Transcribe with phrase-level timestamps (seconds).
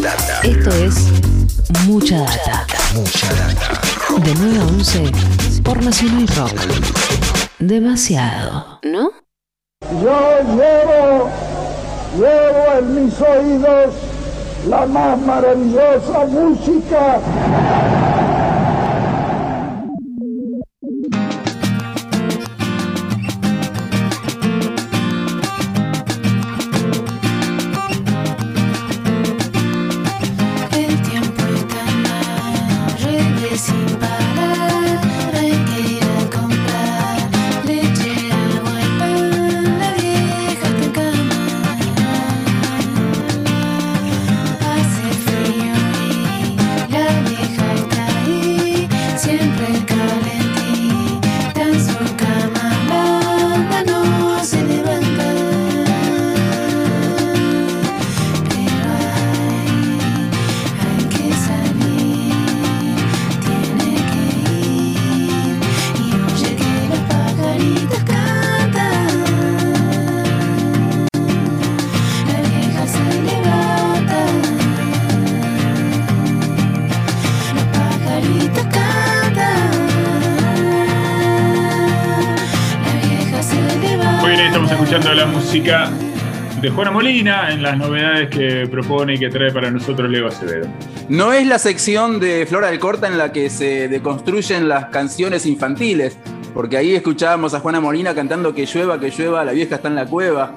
[0.00, 0.40] data.
[0.42, 0.94] Esto es
[1.86, 2.66] Mucha Data.
[2.94, 3.80] Mucha data.
[4.24, 5.12] De 9 a 11
[5.62, 6.52] por Nacional Rock.
[7.58, 9.10] Demasiado, ¿no?
[10.02, 11.30] Yo llevo,
[12.16, 13.94] llevo en mis oídos
[14.68, 17.20] la más maravillosa música.
[84.64, 85.90] Estamos escuchando la música
[86.62, 90.66] de Juana Molina en las novedades que propone y que trae para nosotros Leo Acevedo.
[91.10, 95.44] No es la sección de Flora del Corta en la que se deconstruyen las canciones
[95.44, 96.16] infantiles,
[96.54, 99.96] porque ahí escuchábamos a Juana Molina cantando Que llueva, que llueva, la vieja está en
[99.96, 100.54] la cueva.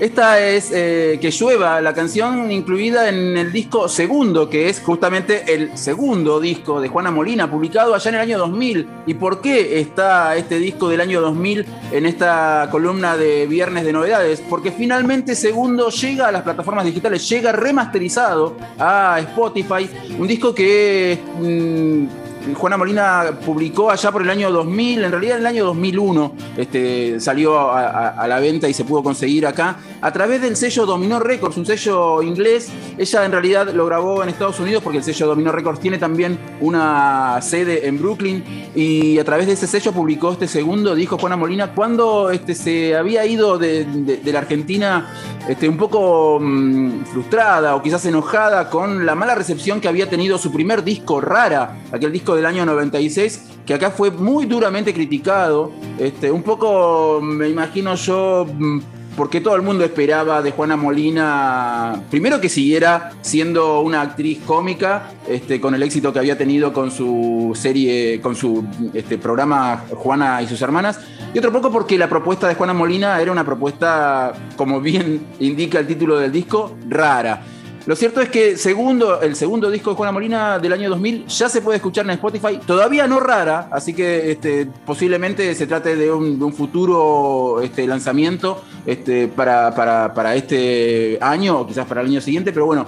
[0.00, 5.54] Esta es eh, Que llueva, la canción incluida en el disco segundo, que es justamente
[5.54, 8.88] el segundo disco de Juana Molina, publicado allá en el año 2000.
[9.06, 13.92] ¿Y por qué está este disco del año 2000 en esta columna de Viernes de
[13.92, 14.42] Novedades?
[14.48, 21.18] Porque finalmente segundo llega a las plataformas digitales, llega remasterizado a Spotify, un disco que...
[21.40, 22.21] mm,
[22.54, 27.20] Juana Molina publicó allá por el año 2000, en realidad en el año 2001 este,
[27.20, 31.56] salió a, la venta y se pudo conseguir acá a través del sello Dominó Records,
[31.56, 32.70] un sello inglés.
[32.98, 36.38] Ella en realidad lo grabó en Estados Unidos porque el sello Dominó Records tiene también
[36.60, 41.36] una sede en Brooklyn y a través de ese sello publicó este segundo disco Juana
[41.36, 45.06] Molina cuando este, se había ido de la Argentina
[45.48, 50.38] este, un poco mm, frustrada o quizás enojada con la mala recepción que había tenido
[50.38, 55.72] su primer disco Rara, aquel disco del año 96, que acá fue muy duramente criticado.
[55.98, 58.80] Este, un poco, me imagino yo, mm,
[59.16, 65.10] porque todo el mundo esperaba de Juana Molina, primero que siguiera siendo una actriz cómica,
[65.28, 70.40] este, con el éxito que había tenido con su serie, con su este, programa Juana
[70.42, 71.00] y sus hermanas,
[71.34, 75.78] y otro poco porque la propuesta de Juana Molina era una propuesta, como bien indica
[75.78, 77.42] el título del disco, rara.
[77.84, 81.48] Lo cierto es que segundo, el segundo disco de Juana Molina del año 2000 ya
[81.48, 86.10] se puede escuchar en Spotify, todavía no rara, así que este, posiblemente se trate de
[86.12, 92.20] un, futuro este, lanzamiento este, para, para- para este año o quizás para el año
[92.20, 92.86] siguiente, pero bueno,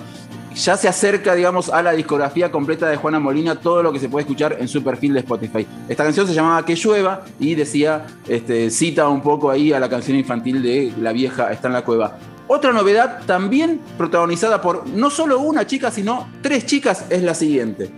[0.55, 4.09] ya se acerca, digamos, a la discografía completa de Juana Molina, todo lo que se
[4.09, 5.67] puede escuchar en su perfil de Spotify.
[5.89, 9.89] Esta canción se llamaba Que llueva y decía, este, cita un poco ahí a la
[9.89, 12.17] canción infantil de La vieja está en la cueva.
[12.47, 17.91] Otra novedad, también protagonizada por no solo una chica, sino tres chicas, es la siguiente.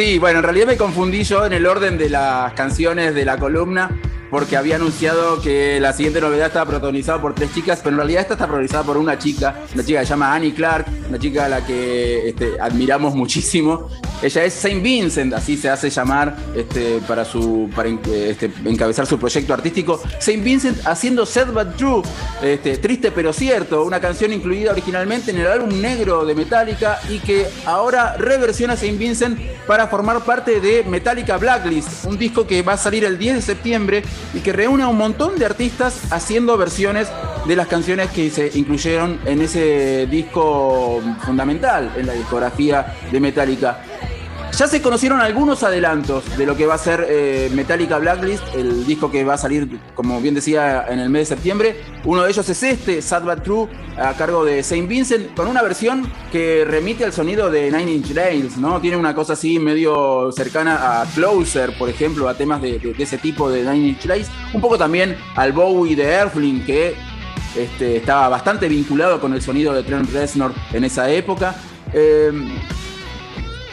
[0.00, 3.36] Sí, bueno, en realidad me confundí yo en el orden de las canciones de la
[3.36, 4.00] columna
[4.30, 8.22] porque había anunciado que la siguiente novedad estaba protagonizada por tres chicas, pero en realidad
[8.22, 11.44] esta está protagonizada por una chica, una chica que se llama Annie Clark, una chica
[11.44, 13.90] a la que este, admiramos muchísimo
[14.22, 20.02] Ella es Saint Vincent, así se hace llamar este, para, este, encabezar su proyecto artístico.
[20.18, 22.02] Saint Vincent haciendo Sad But True,
[22.42, 27.18] este, triste pero cierto, una canción incluida originalmente en el álbum negro de Metallica y
[27.20, 32.74] que ahora reversiona Saint Vincent para formar parte de Metallica Blacklist, un disco que va
[32.74, 34.02] a salir el 10 de septiembre
[34.34, 37.08] y que reúne a un montón de artistas haciendo versiones
[37.46, 43.80] de las canciones que se incluyeron en ese disco fundamental en la discografía de Metallica.
[44.56, 48.84] Ya se conocieron algunos adelantos de lo que va a ser eh, Metallica Blacklist, el
[48.84, 51.80] disco que va a salir, como bien decía, en el mes de septiembre.
[52.04, 55.62] Uno de ellos es este, Sad But True, a cargo de Saint Vincent, con una
[55.62, 58.80] versión que remite al sonido de Nine Inch Nails, ¿no?
[58.80, 63.50] Tiene una cosa así medio cercana a Closer, por ejemplo, a temas de, ese tipo
[63.50, 64.28] de Nine Inch Nails.
[64.52, 66.94] Un poco también al Bowie de Earthling, que
[67.56, 71.54] este, estaba bastante vinculado con el sonido de Trent Reznor en esa época.
[71.94, 72.30] Eh,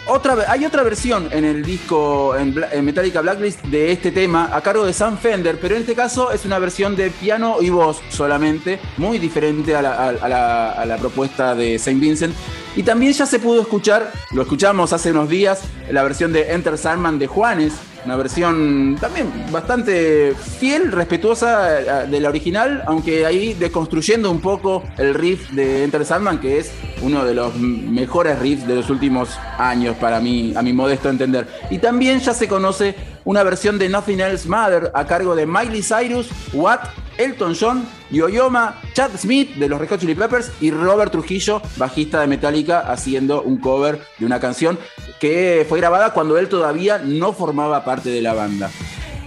[0.07, 4.85] otra, hay otra versión en el disco en, Metallica Blacklist de este tema a cargo
[4.85, 8.79] de Sam Fender, pero en este caso es una versión de piano y voz solamente,
[8.97, 12.33] muy diferente a la, a- a la- a la propuesta de Saint Vincent.
[12.77, 16.77] Y también ya se pudo escuchar, lo escuchamos hace unos días, la versión de Enter
[16.77, 17.73] Sandman de Juanes,
[18.05, 24.83] una versión también bastante fiel, respetuosa eh, de la original, aunque ahí deconstruyendo un poco
[24.99, 26.71] el riff de Enter Sandman, que es
[27.01, 31.47] uno de los mejores riffs de los últimos años para mí, a mi modesto entender.
[31.71, 32.93] Y también ya se conoce
[33.25, 38.79] una versión de Nothing Else Matter a cargo de Miley Cyrus, Watt, Elton John, Yoyoma,
[38.93, 43.41] Chad Smith de los Red Hot Chili Peppers y Robert Trujillo, bajista de Metallica, haciendo
[43.41, 44.77] un cover de una canción
[45.19, 48.69] que fue grabada cuando él todavía no formaba parte de la banda.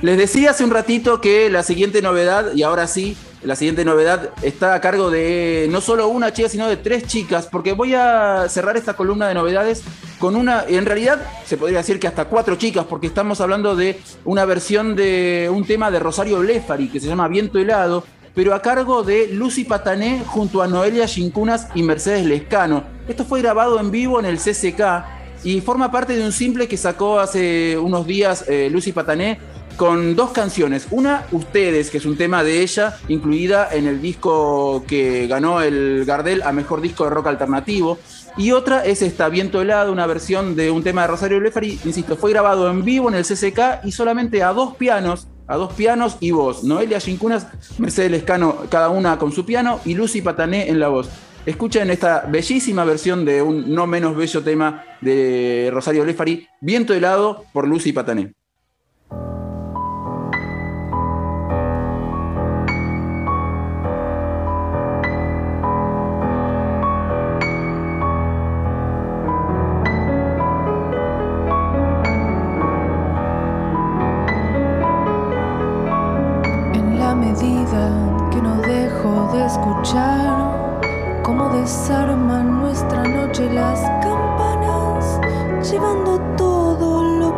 [0.02, 4.30] Les decía hace un ratito que la siguiente novedad, y ahora sí, la siguiente novedad
[4.42, 8.46] está a cargo de no solo una chica, sino de tres chicas, porque voy a
[8.48, 9.82] cerrar esta columna de novedades
[10.20, 13.98] con una, en realidad se podría decir que hasta cuatro chicas, porque estamos hablando de
[14.26, 18.60] una versión de un tema de Rosario Blefari que se llama Viento Helado, pero a
[18.60, 22.84] cargo de Lucy Patané junto a Noelia Chincunas y Mercedes Lescano.
[23.08, 26.76] Esto fue grabado en vivo en el CCK y forma parte de un simple que
[26.76, 29.38] sacó hace unos días eh, Lucy Patané
[29.80, 30.88] con dos canciones.
[30.90, 36.04] Una, Ustedes, que es un tema de ella, incluida en el disco que ganó el
[36.04, 37.98] Gardel a Mejor Disco de Rock Alternativo.
[38.36, 41.78] Y otra es esta, Viento Helado, una versión de un tema de Rosario Blefari.
[41.84, 45.72] Insisto, fue grabado en vivo en el CCK y solamente a dos pianos, a dos
[45.74, 46.64] pianos y voz.
[46.64, 47.46] Noelia Chincunas,
[47.78, 51.10] Mercedes Lescano, cada una con su piano, y Lucy Patané en la voz.
[51.44, 57.44] Escuchen esta bellísima versión de un no menos bello tema de Rosario Blefari, Viento Helado,
[57.52, 58.34] por Lucy Patané.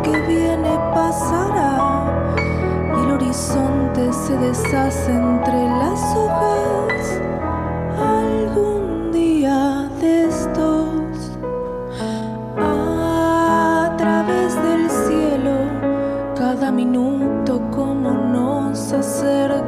[0.03, 2.05] Que viene pasará
[2.95, 7.21] y el horizonte se deshace entre las hojas.
[7.97, 11.37] Algún día de estos,
[12.57, 15.55] a través del cielo,
[16.35, 19.62] cada minuto como nos acerca.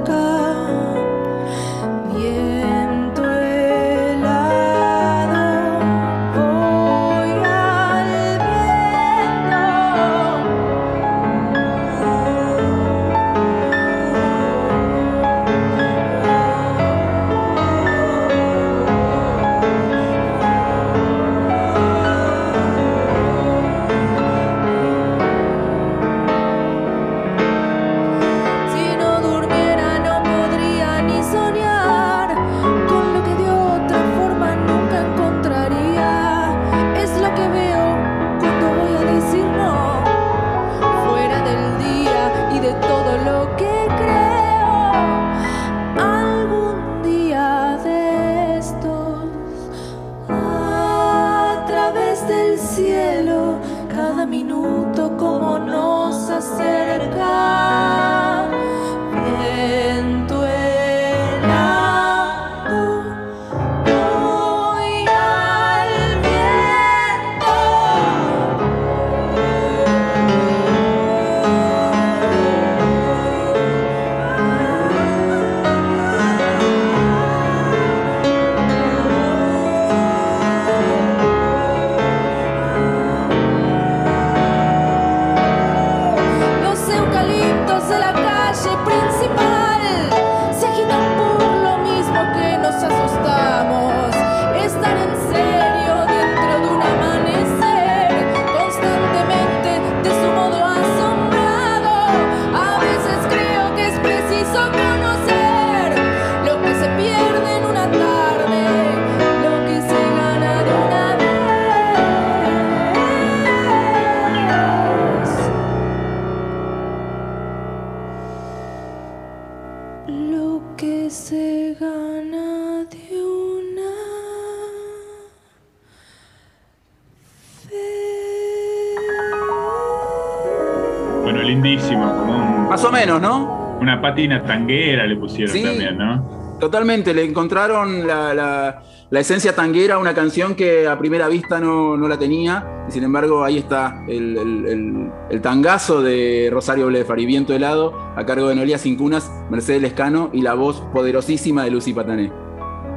[131.46, 133.78] Lindísimo, como un- Más o menos, ¿no?
[133.82, 135.62] una patina tanguera le pusieron Sí.
[135.64, 136.58] también, ¿no?
[136.60, 141.60] Totalmente, le encontraron la, la- la esencia tanguera a una canción que a primera vista
[141.60, 146.50] no, no la tenía, y sin embargo ahí está el, el- el- el tangazo de
[146.52, 151.66] Rosario Blefari, Viento helado, a cargo de Nolía Cincunas, Mercedes Lescano y la voz poderosísima
[151.66, 152.32] de Lucy Patané.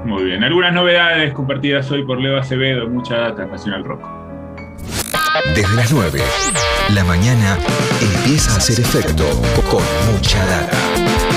[0.04, 0.44] Muy bien.
[0.44, 4.00] Algunas novedades compartidas hoy por Leo Acevedo, mucha data en Nacional Rock.
[5.54, 6.20] Desde las 9,
[6.94, 7.58] la mañana
[8.00, 9.24] empieza a hacer efecto
[9.70, 11.27] con mucha data.